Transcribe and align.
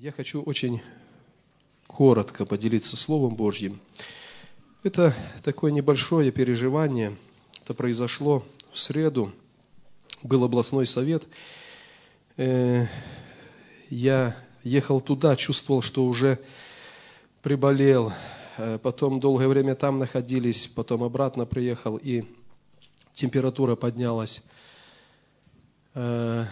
Я 0.00 0.12
хочу 0.12 0.40
очень 0.40 0.80
коротко 1.86 2.46
поделиться 2.46 2.96
Словом 2.96 3.36
Божьим. 3.36 3.78
Это 4.82 5.14
такое 5.42 5.72
небольшое 5.72 6.32
переживание. 6.32 7.18
Это 7.62 7.74
произошло 7.74 8.42
в 8.72 8.80
среду. 8.80 9.30
Был 10.22 10.42
областной 10.42 10.86
совет. 10.86 11.22
Э, 12.38 12.86
я 13.90 14.38
ехал 14.64 15.02
туда, 15.02 15.36
чувствовал, 15.36 15.82
что 15.82 16.06
уже 16.06 16.38
приболел. 17.42 18.10
Э, 18.56 18.78
потом 18.82 19.20
долгое 19.20 19.48
время 19.48 19.74
там 19.74 19.98
находились, 19.98 20.66
потом 20.68 21.02
обратно 21.02 21.44
приехал, 21.44 21.98
и 21.98 22.24
температура 23.12 23.76
поднялась 23.76 24.42
э, 25.92 26.46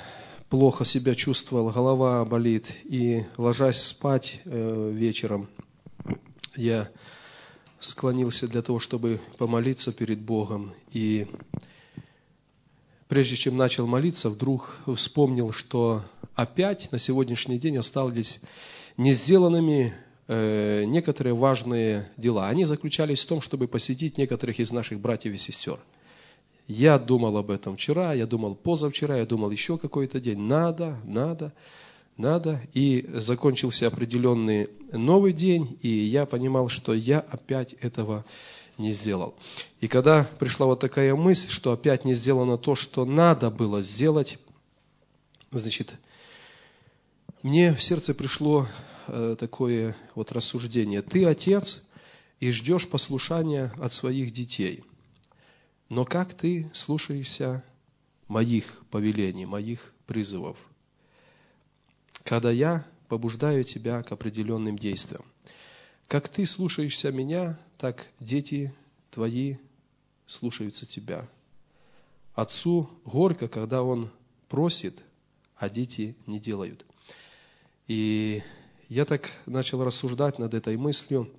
плохо 0.49 0.85
себя 0.85 1.15
чувствовал, 1.15 1.71
голова 1.71 2.25
болит, 2.25 2.67
и 2.85 3.25
ложась 3.37 3.81
спать 3.89 4.41
э, 4.45 4.91
вечером, 4.95 5.49
я 6.57 6.91
склонился 7.81 8.49
для 8.49 8.63
того, 8.63 8.81
чтобы 8.81 9.21
помолиться 9.37 9.93
перед 9.93 10.21
Богом. 10.21 10.73
И 10.93 11.27
прежде 13.09 13.37
чем 13.37 13.57
начал 13.57 13.87
молиться, 13.87 14.31
вдруг 14.31 14.77
вспомнил, 14.97 15.53
что 15.53 16.03
опять 16.35 16.91
на 16.91 16.99
сегодняшний 16.99 17.59
день 17.59 17.77
остались 17.77 18.41
не 18.97 19.13
сделанными 19.13 19.95
э, 20.27 20.85
некоторые 20.85 21.35
важные 21.35 22.11
дела. 22.17 22.49
Они 22.49 22.65
заключались 22.65 23.23
в 23.23 23.29
том, 23.29 23.41
чтобы 23.41 23.69
посетить 23.69 24.19
некоторых 24.19 24.59
из 24.59 24.73
наших 24.73 24.99
братьев 25.01 25.35
и 25.35 25.39
сестер– 25.39 25.79
я 26.69 26.99
думал 26.99 27.39
об 27.39 27.51
этом 27.51 27.77
вчера, 27.77 28.13
я 28.13 28.27
думал 28.27 28.55
позавчера, 28.55 29.17
я 29.17 29.25
думал 29.25 29.51
еще 29.51 29.79
какой-то 29.79 30.21
день. 30.21 30.39
Надо, 30.39 31.01
надо, 31.03 31.55
надо. 32.19 32.61
И 32.75 33.09
закончился 33.15 33.87
определенный 33.87 34.69
новый 34.93 35.33
день, 35.33 35.79
и 35.81 35.89
я 35.89 36.27
понимал, 36.27 36.69
что 36.69 36.93
я 36.93 37.21
опять 37.21 37.73
этого 37.81 38.27
не 38.77 38.93
сделал. 38.93 39.35
И 39.81 39.89
когда 39.89 40.25
пришла 40.39 40.67
вот 40.67 40.79
такая 40.79 41.15
мысль, 41.15 41.49
что 41.49 41.73
опять 41.73 42.05
не 42.05 42.13
сделано 42.13 42.59
то, 42.59 42.75
что 42.75 43.07
надо 43.07 43.51
было 43.51 43.81
сделать, 43.81 44.39
значит, 45.51 45.95
мне 47.43 47.73
в 47.73 47.83
сердце 47.83 48.13
пришло 48.13 48.67
э, 49.07 49.37
такое 49.41 49.97
вот 50.15 50.33
рассуждение. 50.33 51.01
Ты 51.01 51.25
отец 51.25 51.83
и 52.41 52.51
ждешь 52.51 52.91
послушания 52.91 53.73
от 53.79 53.95
своих 53.95 54.33
детей– 54.33 54.85
но 55.89 56.05
как 56.05 56.35
ты 56.35 56.71
слушаешься 56.75 57.65
моих 58.27 58.85
повелений, 58.91 59.47
моих 59.47 59.93
призывов, 60.07 60.57
когда 62.25 62.51
я 62.51 62.87
побуждаю 63.09 63.65
тебя 63.65 64.03
к 64.03 64.13
определенным 64.13 64.79
действиям? 64.79 65.25
Как 66.09 66.29
ты 66.29 66.47
слушаешься 66.47 67.11
меня, 67.11 67.59
так 67.79 68.07
дети 68.21 68.75
твои 69.11 69.57
слушаются 70.27 70.87
тебя. 70.87 71.29
Отцу 72.35 72.89
горько, 73.05 73.49
когда 73.49 73.83
он 73.83 74.11
просит, 74.49 75.03
а 75.57 75.69
дети 75.69 76.17
не 76.27 76.39
делают. 76.39 76.85
И 77.87 78.43
я 78.89 79.05
так 79.05 79.29
начал 79.47 79.83
рассуждать 79.83 80.39
над 80.39 80.55
этой 80.55 80.77
мыслью, 80.77 81.31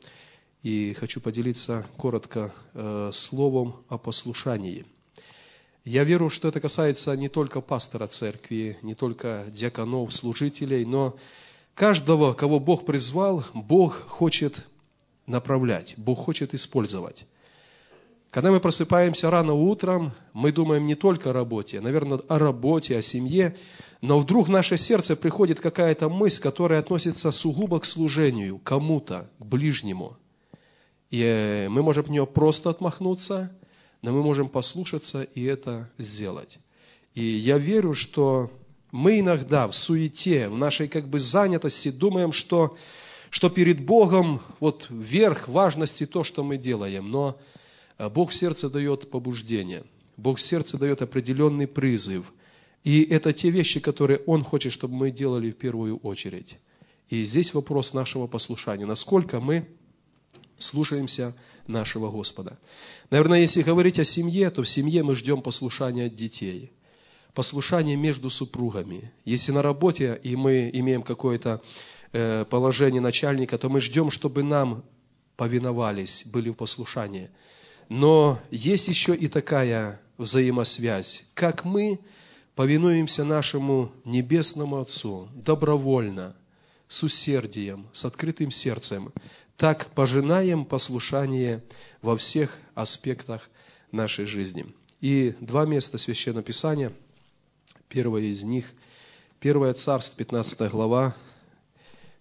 и 0.63 0.93
хочу 0.93 1.21
поделиться 1.21 1.85
коротко 1.97 2.53
э, 2.73 3.11
словом 3.13 3.83
о 3.87 3.97
послушании. 3.97 4.85
Я 5.85 6.03
верю, 6.03 6.29
что 6.29 6.49
это 6.49 6.59
касается 6.59 7.15
не 7.15 7.29
только 7.29 7.61
пастора 7.61 8.07
церкви, 8.07 8.77
не 8.81 8.93
только 8.93 9.45
диаконов, 9.51 10.13
служителей, 10.13 10.85
но 10.85 11.15
каждого, 11.73 12.33
кого 12.33 12.59
Бог 12.59 12.85
призвал, 12.85 13.45
Бог 13.53 13.95
хочет 14.09 14.53
направлять, 15.25 15.93
Бог 15.97 16.19
хочет 16.19 16.53
использовать. 16.53 17.25
Когда 18.29 18.51
мы 18.51 18.59
просыпаемся 18.59 19.31
рано 19.31 19.53
утром, 19.53 20.11
мы 20.33 20.51
думаем 20.51 20.85
не 20.85 20.95
только 20.95 21.31
о 21.31 21.33
работе, 21.33 21.81
наверное, 21.81 22.19
о 22.27 22.37
работе, 22.37 22.97
о 22.97 23.01
семье, 23.01 23.55
но 24.01 24.19
вдруг 24.19 24.47
в 24.47 24.51
наше 24.51 24.77
сердце 24.77 25.15
приходит 25.15 25.59
какая-то 25.59 26.09
мысль, 26.09 26.41
которая 26.41 26.79
относится 26.79 27.31
сугубо 27.31 27.79
к 27.79 27.85
служению, 27.85 28.59
кому-то, 28.59 29.29
к 29.39 29.45
ближнему– 29.45 30.17
и 31.09 31.21
э, 31.21 31.69
мы 31.69 31.81
можем 31.81 32.05
от 32.05 32.09
нее 32.09 32.25
просто 32.25 32.69
отмахнуться, 32.69 33.51
но 34.01 34.11
мы 34.11 34.23
можем 34.23 34.49
послушаться 34.49 35.23
и 35.23 35.43
это 35.43 35.89
сделать. 35.97 36.59
И 37.15 37.23
я 37.23 37.57
верю, 37.57 37.93
что 37.93 38.51
мы 38.91 39.19
иногда 39.19 39.67
в 39.67 39.73
суете, 39.73 40.47
в 40.47 40.57
нашей 40.57 40.87
как 40.87 41.07
бы 41.07 41.19
занятости 41.19 41.89
думаем, 41.89 42.31
что, 42.31 42.77
что 43.29 43.49
перед 43.49 43.83
Богом 43.83 44.41
вот 44.59 44.87
верх 44.89 45.47
важности 45.47 46.05
то, 46.05 46.23
что 46.23 46.43
мы 46.43 46.57
делаем. 46.57 47.09
Но 47.09 47.37
э, 47.97 48.09
Бог 48.09 48.31
в 48.31 48.35
сердце 48.35 48.69
дает 48.69 49.09
побуждение. 49.09 49.83
Бог 50.15 50.37
в 50.37 50.41
сердце 50.41 50.77
дает 50.77 51.01
определенный 51.01 51.67
призыв. 51.67 52.31
И 52.83 53.03
это 53.03 53.33
те 53.33 53.49
вещи, 53.49 53.79
которые 53.79 54.19
Он 54.25 54.43
хочет, 54.43 54.71
чтобы 54.71 54.95
мы 54.95 55.11
делали 55.11 55.51
в 55.51 55.57
первую 55.57 55.97
очередь. 55.97 56.57
И 57.09 57.23
здесь 57.23 57.53
вопрос 57.53 57.93
нашего 57.93 58.27
послушания. 58.27 58.85
Насколько 58.85 59.39
мы 59.39 59.67
слушаемся 60.59 61.35
нашего 61.67 62.11
Господа. 62.11 62.59
Наверное, 63.09 63.41
если 63.41 63.63
говорить 63.63 63.99
о 63.99 64.03
семье, 64.03 64.49
то 64.49 64.63
в 64.63 64.69
семье 64.69 65.03
мы 65.03 65.15
ждем 65.15 65.41
послушания 65.41 66.05
от 66.05 66.15
детей, 66.15 66.71
послушания 67.33 67.95
между 67.95 68.29
супругами. 68.29 69.11
Если 69.25 69.51
на 69.51 69.61
работе 69.61 70.19
и 70.21 70.35
мы 70.35 70.69
имеем 70.73 71.03
какое-то 71.03 71.61
э, 72.11 72.45
положение 72.45 73.01
начальника, 73.01 73.57
то 73.57 73.69
мы 73.69 73.81
ждем, 73.81 74.11
чтобы 74.11 74.43
нам 74.43 74.83
повиновались, 75.35 76.23
были 76.25 76.49
в 76.49 76.55
послушании. 76.55 77.29
Но 77.87 78.39
есть 78.51 78.87
еще 78.87 79.15
и 79.15 79.27
такая 79.27 80.01
взаимосвязь, 80.17 81.23
как 81.33 81.65
мы 81.65 81.99
повинуемся 82.55 83.23
нашему 83.23 83.91
Небесному 84.03 84.79
Отцу 84.79 85.29
добровольно, 85.33 86.35
с 86.89 87.03
усердием, 87.03 87.87
с 87.93 88.03
открытым 88.03 88.51
сердцем, 88.51 89.13
так 89.59 89.93
пожинаем 89.93 90.63
послушание 90.63 91.61
во 92.01 92.15
всех 92.15 92.57
аспектах 92.75 93.49
нашей 93.91 94.23
жизни. 94.25 94.65
И 95.01 95.35
два 95.41 95.65
места 95.65 95.97
Священного 95.97 96.43
Писания. 96.43 96.93
Первое 97.89 98.21
из 98.21 98.41
них, 98.41 98.71
Первое 99.41 99.73
Царство, 99.73 100.17
15 100.17 100.71
глава, 100.71 101.13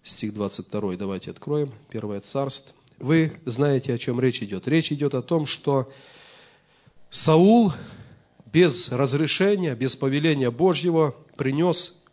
стих 0.03 0.33
22. 0.33 0.97
Давайте 0.97 1.31
откроем. 1.31 1.71
Первое 1.89 2.19
Царство. 2.19 2.75
Вы 2.97 3.39
знаете, 3.45 3.93
о 3.93 3.97
чем 3.97 4.19
речь 4.19 4.43
идет. 4.43 4.67
Речь 4.67 4.91
идет 4.91 5.15
о 5.15 5.21
том, 5.21 5.45
что 5.45 5.89
Саул 7.09 7.71
без 8.51 8.89
разрешения, 8.89 9.75
без 9.75 9.95
повеления 9.95 10.51
Божьего 10.51 11.15
принес 11.37 12.03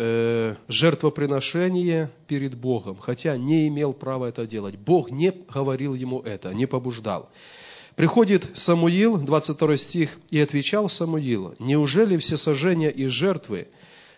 э, 0.00 0.54
жертвоприношение 0.68 2.10
перед 2.26 2.54
Богом, 2.54 2.96
хотя 2.96 3.36
не 3.36 3.68
имел 3.68 3.92
права 3.92 4.26
это 4.26 4.46
делать. 4.46 4.76
Бог 4.76 5.10
не 5.10 5.30
говорил 5.30 5.94
ему 5.94 6.20
это, 6.20 6.54
не 6.54 6.66
побуждал. 6.66 7.28
Приходит 7.96 8.46
Самуил, 8.54 9.18
22 9.18 9.76
стих, 9.76 10.18
и 10.30 10.40
отвечал 10.40 10.88
Самуил, 10.88 11.54
«Неужели 11.58 12.16
все 12.16 12.38
сожжения 12.38 12.88
и 12.88 13.08
жертвы 13.08 13.68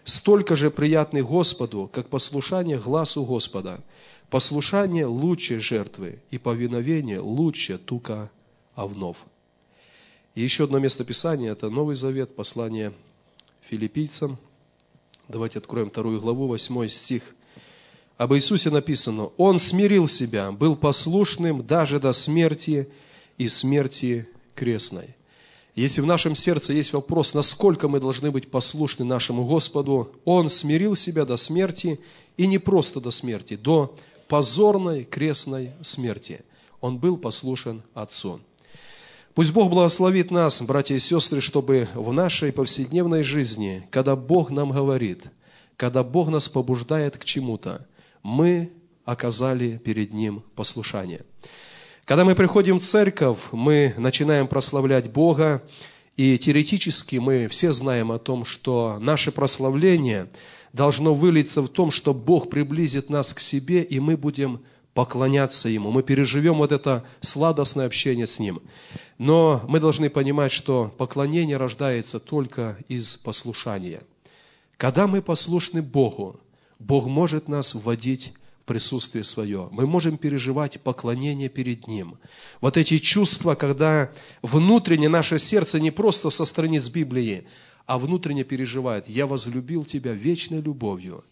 столько 0.05 0.55
же 0.55 0.71
приятны 0.71 1.25
Господу, 1.25 1.91
как 1.93 2.09
послушание 2.09 2.79
глазу 2.79 3.25
Господа? 3.25 3.83
Послушание 4.31 5.07
лучше 5.07 5.59
жертвы, 5.59 6.23
и 6.31 6.39
повиновение 6.39 7.19
лучше 7.19 7.77
тука 7.79 8.31
овнов». 8.77 9.17
И 10.37 10.43
еще 10.43 10.65
одно 10.65 10.79
место 10.79 11.05
Писания, 11.05 11.51
это 11.51 11.69
Новый 11.69 11.97
Завет, 11.97 12.37
послание 12.37 12.93
филиппийцам, 13.69 14.39
Давайте 15.29 15.59
откроем 15.59 15.91
вторую 15.91 16.21
главу, 16.21 16.49
восьмой 16.49 16.89
стих. 16.89 17.23
Об 18.17 18.35
Иисусе 18.35 18.71
написано, 18.71 19.27
Он 19.37 19.61
смирил 19.61 20.09
себя, 20.09 20.51
был 20.53 20.77
послушным 20.77 21.67
даже 21.67 22.01
до 22.01 22.13
смерти 22.13 22.89
и 23.39 23.49
смерти 23.49 24.29
крестной. 24.55 25.17
Если 25.75 26.01
в 26.01 26.07
нашем 26.07 26.35
сердце 26.35 26.75
есть 26.75 26.93
вопрос, 26.93 27.33
насколько 27.33 27.89
мы 27.89 27.99
должны 27.99 28.31
быть 28.31 28.51
послушны 28.51 29.05
нашему 29.05 29.47
Господу, 29.47 30.13
Он 30.25 30.49
смирил 30.49 30.97
себя 30.97 31.25
до 31.25 31.37
смерти, 31.37 31.99
и 32.37 32.47
не 32.47 32.59
просто 32.59 33.01
до 33.01 33.11
смерти, 33.11 33.57
до 33.57 33.95
позорной 34.29 35.05
крестной 35.05 35.73
смерти. 35.83 36.45
Он 36.81 36.99
был 36.99 37.17
послушен 37.17 37.83
Отцу. 37.95 38.41
Пусть 39.35 39.53
Бог 39.53 39.71
благословит 39.71 40.31
нас, 40.31 40.61
братья 40.61 40.95
и 40.95 40.99
сестры, 40.99 41.41
чтобы 41.41 41.89
в 41.95 42.13
нашей 42.13 42.53
повседневной 42.53 43.23
жизни, 43.23 43.89
когда 43.91 44.15
Бог 44.15 44.51
нам 44.51 44.73
говорит, 44.73 45.25
когда 45.79 46.03
Бог 46.03 46.29
нас 46.29 46.51
побуждает 46.51 47.17
к 47.17 47.25
чему-то, 47.25 47.87
мы 48.23 48.73
оказали 49.07 49.81
перед 49.83 50.13
Ним 50.13 50.43
послушание. 50.55 51.25
Когда 52.05 52.27
мы 52.27 52.35
приходим 52.35 52.79
в 52.79 52.83
церковь, 52.83 53.39
мы 53.53 53.95
начинаем 53.97 54.49
прославлять 54.49 55.11
Бога, 55.11 55.63
и 56.15 56.37
теоретически 56.37 57.17
мы 57.17 57.49
все 57.49 57.73
знаем 57.73 58.13
о 58.13 58.19
том, 58.19 58.45
что 58.45 58.99
наше 59.01 59.33
прославление 59.33 60.29
должно 60.75 61.15
вылиться 61.15 61.63
в 61.63 61.69
том, 61.69 61.91
что 61.91 62.13
Бог 62.13 62.51
приблизит 62.51 63.09
нас 63.09 63.33
к 63.33 63.41
себе, 63.41 63.83
и 63.83 63.99
мы 63.99 64.19
будем 64.19 64.61
поклоняться 64.95 65.69
Ему. 65.69 65.91
Мы 65.91 66.03
переживем 66.03 66.59
вот 66.59 66.73
это 66.73 67.05
сладостное 67.21 67.87
общение 67.87 68.27
с 68.27 68.39
Ним. 68.39 68.61
Но 69.19 69.63
мы 69.69 69.81
должны 69.81 70.11
понимать, 70.11 70.53
что 70.53 70.93
поклонение 70.99 71.57
рождается 71.57 72.21
только 72.21 72.79
из 72.89 73.17
послушания. 73.17 74.03
Когда 74.77 75.07
мы 75.07 75.23
послушны 75.23 75.81
Богу, 75.81 76.41
Бог 76.79 77.07
может 77.07 77.49
нас 77.49 77.75
вводить 77.75 78.33
в 78.63 78.65
присутствие 78.65 79.25
свое. 79.25 79.69
Мы 79.71 79.87
можем 79.87 80.19
переживать 80.19 80.81
поклонение 80.81 81.49
перед 81.49 81.87
Ним. 81.87 82.19
Вот 82.61 82.77
эти 82.77 82.99
чувства, 82.99 83.55
когда 83.55 84.11
внутренне 84.43 85.09
наше 85.09 85.39
сердце 85.39 85.81
не 85.81 85.91
просто 85.91 86.31
со 86.31 86.45
страниц 86.45 86.89
Библии, 86.89 87.47
а 87.87 87.99
внутренне 87.99 88.45
переживает, 88.45 89.09
я 89.09 89.27
возлюбил 89.27 89.85
тебя 89.85 90.13
вечной 90.13 90.61
любовью, 90.61 91.25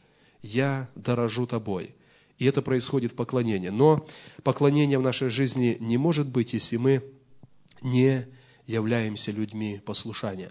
я 0.42 0.88
дорожу 0.94 1.46
тобой. 1.46 1.94
И 2.40 2.46
это 2.46 2.62
происходит 2.62 3.12
в 3.12 3.16
поклонении. 3.16 3.69
Но 3.69 4.06
поклонение 4.42 4.98
в 4.98 5.02
нашей 5.02 5.28
жизни 5.28 5.76
не 5.78 5.98
может 5.98 6.26
быть, 6.26 6.54
если 6.54 6.78
мы 6.78 7.04
не 7.82 8.26
являемся 8.66 9.31
людьми 9.31 9.82
послушания. 9.84 10.50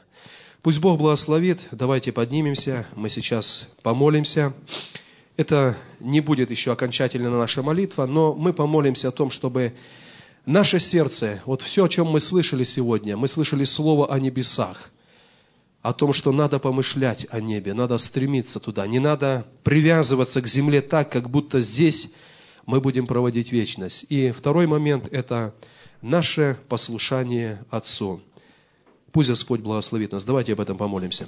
Пусть 0.61 0.79
Бог 0.79 0.99
благословит. 0.99 1.67
Давайте 1.71 2.11
поднимемся. 2.11 2.85
Мы 2.95 3.09
сейчас 3.09 3.67
помолимся. 3.81 4.53
Это 5.35 5.79
не 5.99 6.21
будет 6.21 6.51
еще 6.51 6.71
окончательно 6.71 7.31
наша 7.31 7.63
молитва, 7.63 8.05
но 8.05 8.35
мы 8.35 8.53
помолимся 8.53 9.07
о 9.07 9.11
том, 9.11 9.31
чтобы 9.31 9.73
наше 10.45 10.79
сердце, 10.79 11.41
вот 11.47 11.63
все, 11.63 11.85
о 11.85 11.89
чем 11.89 12.05
мы 12.05 12.19
слышали 12.19 12.65
сегодня, 12.65 13.17
мы 13.17 13.27
слышали 13.27 13.63
слово 13.63 14.13
о 14.13 14.19
небесах– 14.19 14.91
о 15.81 15.93
том, 15.93 16.11
что 16.13 16.31
надо 16.31 16.59
помышлять 16.59 17.25
о 17.29 17.39
небе, 17.39 17.73
надо 17.73 17.97
стремиться 17.97 18.59
туда, 18.59 18.85
не 18.85 18.99
надо 18.99 19.45
привязываться 19.63 20.41
к 20.41 20.47
земле 20.47 20.81
так, 20.81 21.11
как 21.11 21.29
будто 21.29 21.61
здесь 21.61 22.11
мы 22.65 22.81
будем 22.81 23.07
проводить 23.07 23.51
вечность. 23.51 24.05
И 24.09 24.31
второй 24.31 24.67
момент– 24.67 25.07
это 25.11 25.55
наше 26.01 26.57
послушание 26.67 27.65
Отцу. 27.69 28.21
Пусть 29.11 29.29
Господь 29.29 29.61
благословит 29.61 30.11
нас. 30.11 30.23
Давайте 30.23 30.53
об 30.53 30.59
этом 30.59 30.77
помолимся. 30.77 31.27